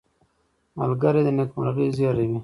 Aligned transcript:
ملګری 0.79 1.21
د 1.25 1.29
نېکمرغۍ 1.37 1.87
زېری 1.97 2.25
وي 2.29 2.39